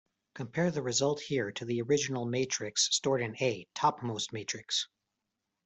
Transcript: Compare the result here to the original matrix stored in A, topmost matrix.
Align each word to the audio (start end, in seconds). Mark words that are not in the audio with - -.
Compare 0.33 0.71
the 0.71 0.81
result 0.81 1.19
here 1.19 1.51
to 1.51 1.63
the 1.63 1.79
original 1.79 2.25
matrix 2.25 2.89
stored 2.91 3.21
in 3.21 3.35
A, 3.39 3.67
topmost 3.75 4.33
matrix. 4.33 4.87